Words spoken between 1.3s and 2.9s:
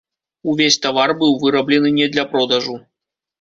выраблены не для продажу.